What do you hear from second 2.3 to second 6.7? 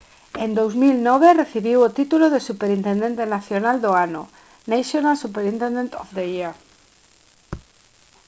de superintendente nacional do ano national superintendent of the year